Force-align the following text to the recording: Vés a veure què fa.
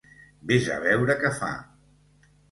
Vés 0.51 0.69
a 0.75 0.77
veure 0.85 1.15
què 1.19 1.31
fa. 1.41 1.49